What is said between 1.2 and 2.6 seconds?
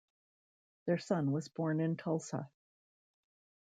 was born in Tulsa.